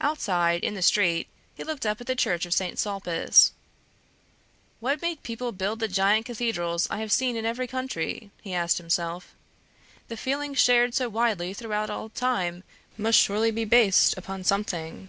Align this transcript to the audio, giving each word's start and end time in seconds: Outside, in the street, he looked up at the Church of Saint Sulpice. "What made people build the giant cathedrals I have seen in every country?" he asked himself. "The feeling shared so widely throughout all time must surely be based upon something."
Outside, 0.00 0.64
in 0.64 0.74
the 0.74 0.82
street, 0.82 1.28
he 1.54 1.62
looked 1.62 1.86
up 1.86 2.00
at 2.00 2.08
the 2.08 2.16
Church 2.16 2.44
of 2.44 2.52
Saint 2.52 2.76
Sulpice. 2.76 3.52
"What 4.80 5.00
made 5.00 5.22
people 5.22 5.52
build 5.52 5.78
the 5.78 5.86
giant 5.86 6.26
cathedrals 6.26 6.88
I 6.90 6.98
have 6.98 7.12
seen 7.12 7.36
in 7.36 7.46
every 7.46 7.68
country?" 7.68 8.32
he 8.42 8.52
asked 8.52 8.78
himself. 8.78 9.32
"The 10.08 10.16
feeling 10.16 10.54
shared 10.54 10.94
so 10.96 11.08
widely 11.08 11.54
throughout 11.54 11.88
all 11.88 12.08
time 12.08 12.64
must 12.98 13.16
surely 13.20 13.52
be 13.52 13.64
based 13.64 14.18
upon 14.18 14.42
something." 14.42 15.08